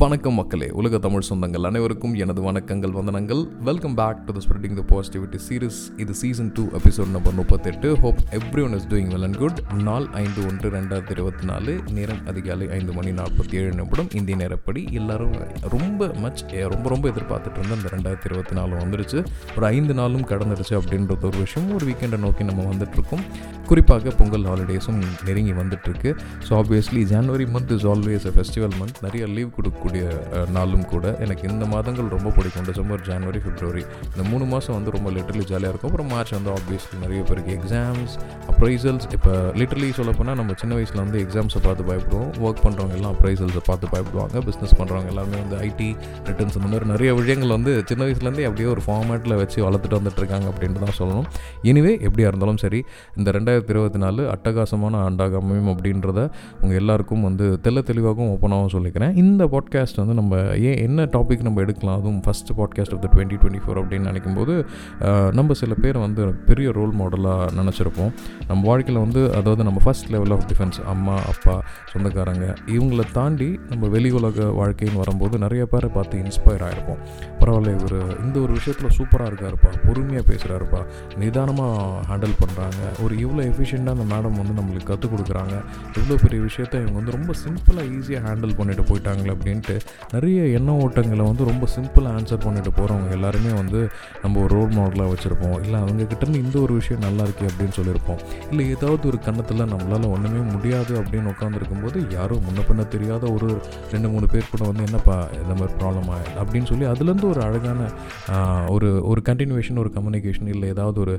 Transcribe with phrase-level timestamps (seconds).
[0.00, 3.48] வணக்கம் மக்களே உலக தமிழ் சொந்தங்கள் அனைவருக்கும் எனது வணக்கங்கள் வந்தனங்கள்.
[3.60, 7.98] Welcome back to the spreading the positivity series இது சீசன் டூ எபிசோட் நம்பர் முப்பத்தெட்டு.
[8.00, 8.18] Hope
[8.64, 11.80] everyone is doing well and good நாள் ஐந்து ஒன்று ரெண்டாயிரத்தி இருபத்தி நாலு.
[11.90, 14.08] நேரம் அதிகாலை ஐந்து மணி நாற்பத்தி ஏழு நிமிடம்.
[14.14, 19.26] இந்திய நேரப்படி எல்லாரும் ரொம்ப மச் ரொம்ப ரொம்ப எதிர்பார்த்துட்டு இருந்த இந்த ரெண்டாயிரத்தி இருபத்தி நாலு வந்துருச்சு.
[19.56, 21.74] ஒரு ஐந்து நாளும் கடந்துருச்சு அப்படின்றது ஒரு விஷயம்.
[21.74, 23.24] ஒரு வீக்கெண்டை நோக்கி நம்ம வந்துட்டுருக்கோம்
[23.70, 26.10] குறிப்பாக பொங்கல் ஹாலிடேஸும் நெருங்கி வந்துட்டுருக்கு.
[26.46, 30.04] So obviously January month is always a festival month நிறைய லீவ் கொடுக்கக்கூடிய
[30.56, 32.66] நாளும் கூட எனக்கு இந்த மாதங்கள் ரொம்ப பிடிக்கும்.
[32.70, 35.90] டிசம்பர் ஜனவரி ஃபிப்ரவரி இந்த மூணு மாதம் வந்து ரொம்ப லிட்டரலி ஜாலியாக இருக்கும்.
[35.90, 38.14] அப்புறம் மார்ச் வந்து ஆப்வியஸ்லி நிறைய பேருக்கு எக்ஸாம்ஸ்
[38.52, 42.32] அப்ரைசல்ஸ் இப்போ லிட்டரலி சொல்லப்போனால் நம்ம சின்ன வயசில் வந்து எக்ஸாம்ஸை பார்த்து பயப்படுவோம்.
[42.46, 44.44] ஒர்க் பண்ணுறவங்க எல்லாம் அப்ரைசல்ஸை பார்த்து பயப்படுவாங்க.
[44.48, 45.88] பிஸ்னஸ் பண்ணுறவங்க எல்லாருமே வந்து ஐடி
[46.30, 50.48] ரிட்டர்ன்ஸ் இந்த மாதிரி நிறைய விஷயங்கள் வந்து சின்ன வயசுலேருந்தே அப்படியே ஒரு ஃபார்மேட்டில் வச்சு வளர்த்துட்டு வந்துட்டு இருக்காங்க
[50.52, 51.28] அப்படின்ட்டு தான் சொல்லணும்.
[51.70, 52.82] எனிவே எப்படியா இருந்தாலும் சரி
[53.20, 56.18] இந்த ரெண்டாயிரத்தி இருபத்தி நாலு அட்டகாசமான ஆண்டாக அமையும் அப்படின்றத
[56.60, 59.14] உங்கள் எல்லாருக்கும் வந்து தெள்ள தெளிவாகவும் ஓப்பனாகவும் சொல்லிக்கிறேன்.
[59.16, 60.36] இந்த பாட்காஸ்ட் வந்து நம்ம
[60.68, 61.98] ஏன் என்ன டாபிக் நம்ம எடுக்கலாம்?
[62.00, 64.54] அதுவும் first podcast of the twenty twenty four அப்படின்னு நினைக்கும் போது
[65.38, 68.12] நம்ம சில பேர் வந்து பெரிய ரோல் மாடலாக நினச்சிருப்போம்.
[68.48, 71.56] நம்ம வாழ்க்கையில் வந்து அதாவது நம்ம ஃபஸ்ட் லெவல் ஆஃப் டிஃபென்ஸ் அம்மா அப்பா
[71.92, 77.00] சொந்தக்காரங்க இவங்கள தாண்டி நம்ம வெளி உலக வாழ்க்கைன்னு வரும்போது நிறைய பேரை பார்த்து இன்ஸ்பயர் ஆகிருப்போம்
[77.40, 80.80] பரவாயில்ல இவர் இந்த ஒரு விஷயத்தில் சூப்பராக இருக்காருப்பா பொறுமையாக பேசுகிறாருப்பா
[81.22, 85.54] நிதானமாக ஹேண்டில் பண்ணுறாங்க ஒரு இவ்வளோ எஃபிஷியண்ட்டாக அந்த மேடம் வந்து நம்மளுக்கு கற்றுக் கொடுக்குறாங்க.
[85.98, 89.76] இவ்வளோ பெரிய விஷயத்த இவங்க வந்து ரொம்ப சிம்பிளாக ஈஸியாக ஹேண்டில் பண்ணிட்டு போயிட்டாங்களே அப்படின்ட்டு
[90.14, 93.80] நிறைய எண்ண ஓட்டங்களை வந்து ரொம்ப சிம்பிளாக ஆன்சர் பண்ணிட்டு போகிறவங்க எல்லாருமே வந்து
[94.22, 95.56] நம்ம ஒரு ரோல் மாடலாக வச்சுருப்போம்.
[95.64, 98.20] இல்லை அவங்கக்கிட்டேருந்து இந்த ஒரு விஷயம் நல்லா இருக்கே அப்படின்னு சொல்லியிருப்போம்.
[98.50, 103.48] இல்லை ஏதாவது ஒரு கண்ணத்தில் நம்மளால் ஒன்றுமே முடியாது அப்படின்னு உட்காந்துருக்கும் போது யாரோ முன்ன பின்ன தெரியாத ஒரு
[103.92, 106.08] ரெண்டு மூணு பேர் கூட வந்து என்னப்பா இந்த மாதிரி ப்ராப்ளம்
[106.40, 107.80] அப்படின்னு சொல்லி அதுலேருந்து ஒரு அழகான
[108.74, 111.14] ஒரு ஒரு கண்டினியூவேஷன் ஒரு கம்யூனிகேஷன் இல்லை ஏதாவது ஒரு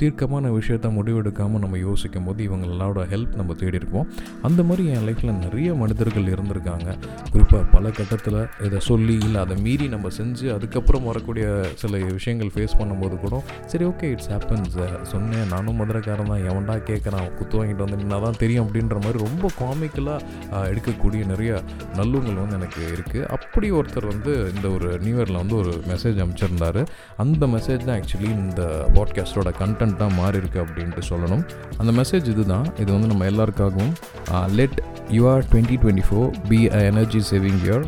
[0.00, 4.08] தீர்க்கமான விஷயத்த முடிவெடுக்காமல் நம்ம யோசிக்கும் போது இவங்களோட ஹெல்ப் நம்ம தேடி இருப்போம்
[4.48, 6.88] அந்த மாதிரி என் லைஃப்பில் நிறைய மனிதர்கள் இருந்திருக்காங்க.
[7.32, 11.46] குறிப்பாக பல கட்டத்தில் இதை சொல்லி இல்லை அதை மீறி நம்ம செஞ்சு அதுக்கப்புறம் வரக்கூடிய
[11.82, 14.76] சில விஷயங்கள் ஃபேஸ் பண்ணும்போது கூட சரி ஓகே இட்ஸ் ஹேப்பன்ஸ்
[15.12, 15.46] சொன்னேன்.
[15.52, 16.44] நானும் மதுரைக்காரன் தான்.
[16.50, 21.52] எவன்டா கேட்குறான் குத்து வாங்கிட்டு வந்து நின்னா தான் தெரியும் அப்படின்ற மாதிரி ரொம்ப காமிக்கலாக எடுக்கக்கூடிய நிறைய
[21.98, 26.82] நல்லுங்கள் வந்து எனக்கு இருக்குது அப்படி ஒருத்தர் வந்து இந்த ஒரு நியூ இயரில் வந்து ஒரு மெசேஜ் அனுப்பிச்சிருந்தாரு
[27.24, 28.62] அந்த மெசேஜ் தான் ஆக்சுவலி இந்த
[28.96, 31.43] பாட்காஸ்டோட கண்டென்ட்டாக மாறிருக்கு அப்படின்ட்டு சொல்லணும்.
[31.78, 32.66] அந்த மெசேஜ் இதுதான்.
[32.80, 33.94] இது வந்து நம்ம எல்லாருக்காகவும்
[34.58, 34.76] let
[35.10, 37.84] your twenty twenty four be a energy saving year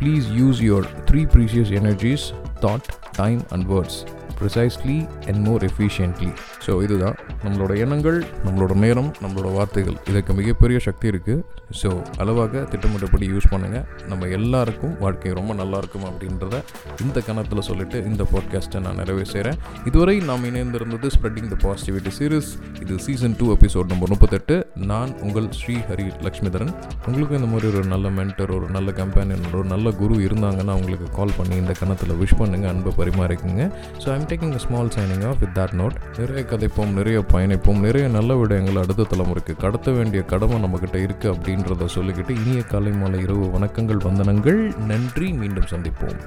[0.00, 2.26] please use your three precious energies
[2.60, 3.98] thought time and words
[4.44, 6.32] precisely and more efficiently
[6.66, 7.16] so இதுதான்.
[7.44, 9.96] நம்மளோட எண்ணங்கள் நம்மளோட நேரம் நம்மளோட வார்த்தைகள்.
[10.08, 11.42] இதுக்கு மிகப்பெரிய சக்தி இருக்குது
[11.82, 16.62] ஸோ அளவாக திட்டமிட்டபடி யூஸ் பண்ணுங்கள் நம்ம எல்லாருக்கும் வாழ்க்கை ரொம்ப நல்லா இருக்கும் அப்படின்றத
[17.00, 22.52] இந்த கணத்தில் சொல்லிட்டு இந்த பாட்காஸ்ட்டை நான் நிறைவே செய்கிறேன் இதுவரை நாம் இணைந்திருந்தது ஸ்ப்ரெட்டிங் த பாசிட்டிவிட்டி சீரீஸ்
[22.80, 24.63] இது சீசன் டூ எபிசோட் நம்பர் முப்பத்தெட்டு.
[24.90, 26.70] நான் உங்கள் ஸ்ரீ ஹரி லக்ஷ்மிதரன்.
[27.08, 31.34] உங்களுக்கு இந்த மாதிரி ஒரு நல்ல மென்டர் ஒரு நல்ல கம்பேனியன் ஒரு நல்ல குரு இருந்தாங்கன்னா உங்களுக்கு கால்
[31.36, 33.64] பண்ணி இந்த கணத்தில் விஷ் பண்ணுங்கள் அன்பை பரிமாறிக்குங்க.
[34.02, 38.36] So I'm taking small signing off with that note நிறைய கதைப்போம் நிறைய பயணிப்போம் நிறைய நல்ல
[38.40, 44.04] விடயங்கள் அடுத்த தலைமுறைக்கு கடத்த வேண்டிய கடமை நம்மக்கிட்ட இருக்குது அப்படின்றத சொல்லிக்கிட்டு இனிய காலை மாலை இரவு வணக்கங்கள்
[44.08, 44.60] வந்தனங்கள்.
[44.92, 46.20] நன்றி மீண்டும் சந்திப்போம்.